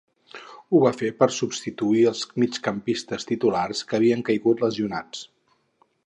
Ho 0.69 0.79
va 0.83 0.91
fer 1.01 1.09
per 1.17 1.25
a 1.31 1.33
substituir 1.39 2.01
els 2.11 2.23
migcampistes 2.43 3.29
titulars 3.33 3.83
que 3.91 3.99
havien 3.99 4.25
caigut 4.31 4.65
lesionats. 4.65 5.21